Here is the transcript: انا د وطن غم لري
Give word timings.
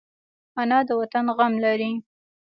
انا 0.61 0.79
د 0.87 0.89
وطن 0.99 1.25
غم 1.37 1.53
لري 1.65 1.91